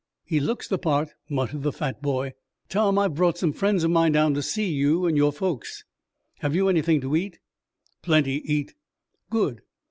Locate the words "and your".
5.05-5.31